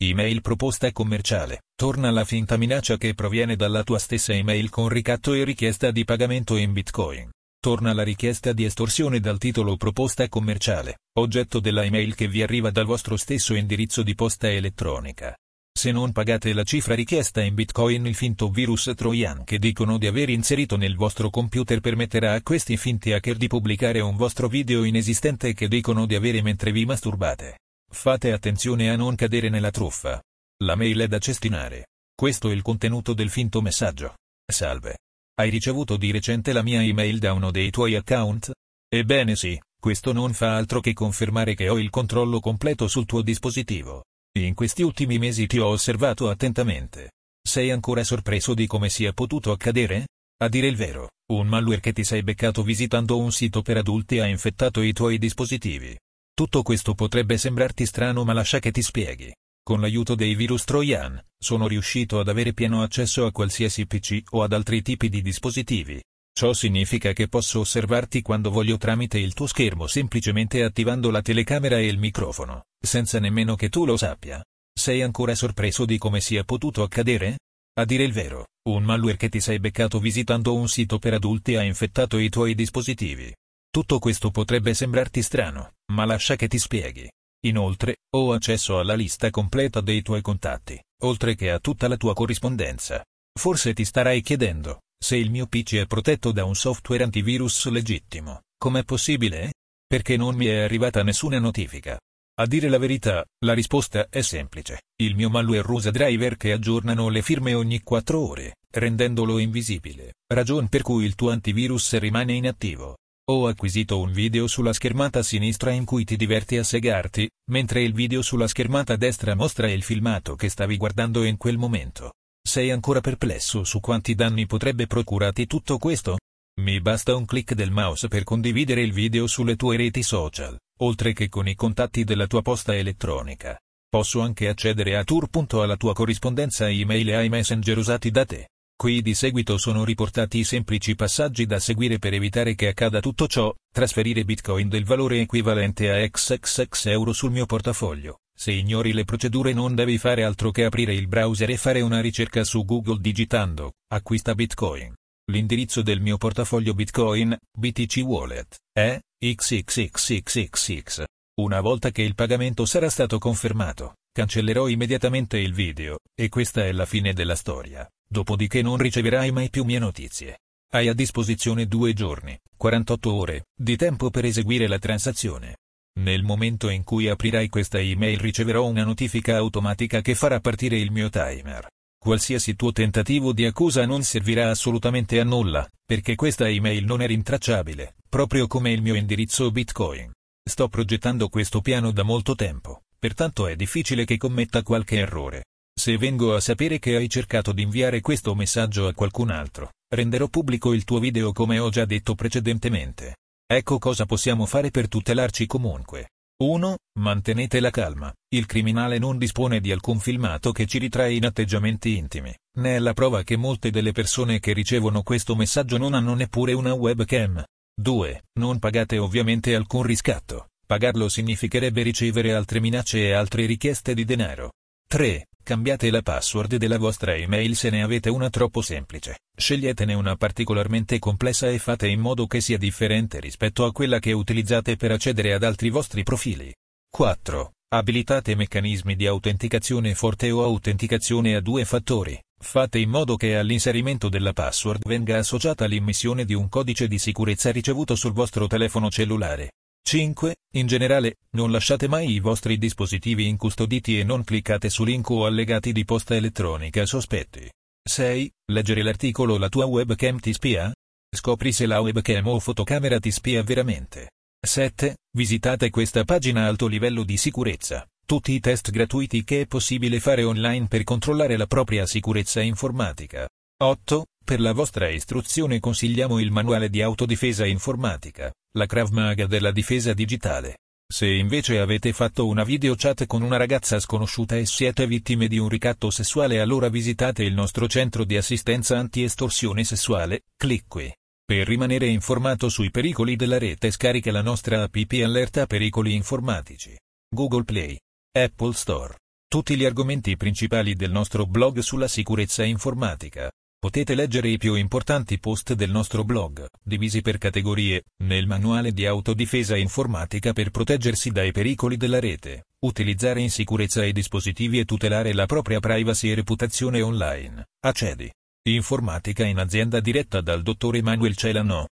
[0.00, 1.62] Email proposta commerciale.
[1.74, 6.04] Torna la finta minaccia che proviene dalla tua stessa email con ricatto e richiesta di
[6.04, 7.28] pagamento in Bitcoin.
[7.60, 12.70] Torna la richiesta di estorsione dal titolo proposta commerciale, oggetto della email che vi arriva
[12.70, 15.36] dal vostro stesso indirizzo di posta elettronica.
[15.76, 20.06] Se non pagate la cifra richiesta in Bitcoin il finto virus Trojan che dicono di
[20.06, 24.84] aver inserito nel vostro computer permetterà a questi finti hacker di pubblicare un vostro video
[24.84, 27.56] inesistente che dicono di avere mentre vi masturbate.
[27.90, 30.22] Fate attenzione a non cadere nella truffa.
[30.62, 31.88] La mail è da cestinare.
[32.14, 34.16] Questo è il contenuto del finto messaggio.
[34.46, 34.98] Salve.
[35.34, 38.52] Hai ricevuto di recente la mia email da uno dei tuoi account?
[38.88, 43.22] Ebbene sì, questo non fa altro che confermare che ho il controllo completo sul tuo
[43.22, 44.04] dispositivo.
[44.38, 47.12] In questi ultimi mesi ti ho osservato attentamente.
[47.42, 50.08] Sei ancora sorpreso di come sia potuto accadere?
[50.40, 54.18] A dire il vero, un malware che ti sei beccato visitando un sito per adulti
[54.18, 55.96] ha infettato i tuoi dispositivi.
[56.38, 59.34] Tutto questo potrebbe sembrarti strano ma lascia che ti spieghi.
[59.60, 64.44] Con l'aiuto dei virus Trojan, sono riuscito ad avere pieno accesso a qualsiasi PC o
[64.44, 66.00] ad altri tipi di dispositivi.
[66.32, 71.78] Ciò significa che posso osservarti quando voglio tramite il tuo schermo semplicemente attivando la telecamera
[71.78, 74.40] e il microfono, senza nemmeno che tu lo sappia.
[74.72, 77.38] Sei ancora sorpreso di come sia potuto accadere?
[77.80, 81.56] A dire il vero, un malware che ti sei beccato visitando un sito per adulti
[81.56, 83.34] ha infettato i tuoi dispositivi.
[83.70, 87.10] Tutto questo potrebbe sembrarti strano, ma lascia che ti spieghi.
[87.46, 92.14] Inoltre, ho accesso alla lista completa dei tuoi contatti, oltre che a tutta la tua
[92.14, 93.04] corrispondenza.
[93.38, 98.42] Forse ti starai chiedendo, se il mio PC è protetto da un software antivirus legittimo,
[98.58, 99.52] com'è possibile?
[99.86, 101.98] Perché non mi è arrivata nessuna notifica.
[102.40, 104.82] A dire la verità, la risposta è semplice.
[105.00, 110.68] Il mio malware usa driver che aggiornano le firme ogni 4 ore, rendendolo invisibile, ragion
[110.68, 112.96] per cui il tuo antivirus rimane inattivo.
[113.30, 117.92] Ho acquisito un video sulla schermata sinistra in cui ti diverti a segarti, mentre il
[117.92, 122.14] video sulla schermata destra mostra il filmato che stavi guardando in quel momento.
[122.42, 126.16] Sei ancora perplesso su quanti danni potrebbe procurarti tutto questo?
[126.62, 131.12] Mi basta un clic del mouse per condividere il video sulle tue reti social, oltre
[131.12, 133.60] che con i contatti della tua posta elettronica.
[133.90, 135.28] Posso anche accedere a tour.
[135.50, 138.48] alla tua corrispondenza email e ai messenger usati da te.
[138.80, 143.26] Qui di seguito sono riportati i semplici passaggi da seguire per evitare che accada tutto
[143.26, 148.20] ciò, trasferire bitcoin del valore equivalente a XXX euro sul mio portafoglio.
[148.32, 152.00] Se ignori le procedure non devi fare altro che aprire il browser e fare una
[152.00, 154.94] ricerca su Google digitando, acquista bitcoin.
[155.32, 161.02] L'indirizzo del mio portafoglio bitcoin, BTC Wallet, è XXXXXX.
[161.40, 166.72] Una volta che il pagamento sarà stato confermato, cancellerò immediatamente il video, e questa è
[166.72, 167.88] la fine della storia.
[168.04, 170.40] Dopodiché non riceverai mai più mie notizie.
[170.72, 175.58] Hai a disposizione due giorni, 48 ore, di tempo per eseguire la transazione.
[176.00, 180.90] Nel momento in cui aprirai questa email riceverò una notifica automatica che farà partire il
[180.90, 181.68] mio timer.
[181.96, 187.06] Qualsiasi tuo tentativo di accusa non servirà assolutamente a nulla, perché questa email non è
[187.06, 190.10] rintracciabile, proprio come il mio indirizzo Bitcoin.
[190.42, 195.44] Sto progettando questo piano da molto tempo, pertanto è difficile che commetta qualche errore.
[195.78, 200.26] Se vengo a sapere che hai cercato di inviare questo messaggio a qualcun altro, renderò
[200.26, 203.16] pubblico il tuo video come ho già detto precedentemente.
[203.46, 206.08] Ecco cosa possiamo fare per tutelarci comunque.
[206.40, 206.76] 1.
[207.00, 208.12] Mantenete la calma.
[208.28, 212.32] Il criminale non dispone di alcun filmato che ci ritrae in atteggiamenti intimi.
[212.58, 216.52] Ne è la prova che molte delle persone che ricevono questo messaggio non hanno neppure
[216.52, 217.42] una webcam.
[217.80, 218.22] 2.
[218.38, 220.48] Non pagate ovviamente alcun riscatto.
[220.68, 224.52] Pagarlo significherebbe ricevere altre minacce e altre richieste di denaro.
[224.86, 225.28] 3.
[225.42, 229.20] Cambiate la password della vostra email se ne avete una troppo semplice.
[229.34, 234.12] Sceglietene una particolarmente complessa e fate in modo che sia differente rispetto a quella che
[234.12, 236.54] utilizzate per accedere ad altri vostri profili.
[236.90, 237.52] 4.
[237.70, 242.22] Abilitate meccanismi di autenticazione forte o autenticazione a due fattori.
[242.38, 247.50] Fate in modo che all'inserimento della password venga associata l'immissione di un codice di sicurezza
[247.50, 249.52] ricevuto sul vostro telefono cellulare.
[249.88, 250.36] 5.
[250.56, 255.24] In generale, non lasciate mai i vostri dispositivi incustoditi e non cliccate su link o
[255.24, 257.50] allegati di posta elettronica sospetti.
[257.88, 258.30] 6.
[258.52, 260.70] Leggere l'articolo La tua webcam ti spia?
[261.10, 264.10] Scopri se la webcam o fotocamera ti spia veramente.
[264.46, 264.98] 7.
[265.16, 267.86] Visitate questa pagina alto livello di sicurezza.
[268.04, 273.26] Tutti i test gratuiti che è possibile fare online per controllare la propria sicurezza informatica.
[273.62, 274.04] 8.
[274.28, 279.94] Per la vostra istruzione consigliamo il manuale di autodifesa informatica la Krav Maga della difesa
[279.94, 280.58] digitale.
[280.86, 285.38] Se invece avete fatto una video chat con una ragazza sconosciuta e siete vittime di
[285.38, 290.94] un ricatto sessuale allora visitate il nostro centro di assistenza anti-estorsione sessuale, clic qui.
[291.24, 296.76] Per rimanere informato sui pericoli della rete scarica la nostra app Allerta Pericoli Informatici.
[297.08, 297.78] Google Play.
[298.12, 298.94] Apple Store.
[299.26, 303.30] Tutti gli argomenti principali del nostro blog sulla sicurezza informatica.
[303.60, 308.86] Potete leggere i più importanti post del nostro blog, divisi per categorie, nel manuale di
[308.86, 315.12] autodifesa informatica per proteggersi dai pericoli della rete, utilizzare in sicurezza i dispositivi e tutelare
[315.12, 317.46] la propria privacy e reputazione online.
[317.64, 318.08] Accedi.
[318.48, 321.66] Informatica in azienda diretta dal dottor Emanuel Celano.